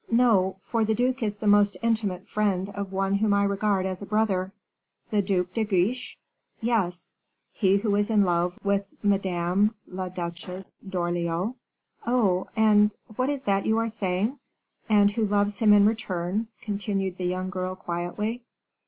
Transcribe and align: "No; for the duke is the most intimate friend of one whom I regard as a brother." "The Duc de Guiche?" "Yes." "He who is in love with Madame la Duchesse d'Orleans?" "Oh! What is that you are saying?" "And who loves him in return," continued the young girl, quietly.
"No; 0.09 0.55
for 0.61 0.83
the 0.83 0.95
duke 0.95 1.21
is 1.21 1.37
the 1.37 1.45
most 1.45 1.77
intimate 1.83 2.27
friend 2.27 2.69
of 2.71 2.91
one 2.91 3.13
whom 3.13 3.35
I 3.35 3.43
regard 3.43 3.85
as 3.85 4.01
a 4.01 4.05
brother." 4.07 4.51
"The 5.11 5.21
Duc 5.21 5.53
de 5.53 5.63
Guiche?" 5.63 6.17
"Yes." 6.59 7.11
"He 7.53 7.77
who 7.77 7.95
is 7.95 8.09
in 8.09 8.23
love 8.23 8.57
with 8.63 8.83
Madame 9.03 9.75
la 9.85 10.09
Duchesse 10.09 10.79
d'Orleans?" 10.79 11.53
"Oh! 12.07 12.47
What 13.15 13.29
is 13.29 13.43
that 13.43 13.67
you 13.67 13.77
are 13.77 13.89
saying?" 13.89 14.39
"And 14.89 15.11
who 15.11 15.23
loves 15.23 15.59
him 15.59 15.71
in 15.71 15.85
return," 15.85 16.47
continued 16.63 17.17
the 17.17 17.25
young 17.27 17.51
girl, 17.51 17.75
quietly. 17.75 18.41